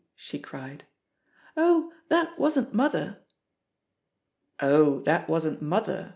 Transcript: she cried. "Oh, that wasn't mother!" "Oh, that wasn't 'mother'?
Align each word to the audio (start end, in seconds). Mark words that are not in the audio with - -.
she 0.15 0.39
cried. 0.39 0.85
"Oh, 1.55 1.91
that 2.09 2.39
wasn't 2.39 2.73
mother!" 2.73 3.19
"Oh, 4.59 5.01
that 5.01 5.29
wasn't 5.29 5.61
'mother'? 5.61 6.09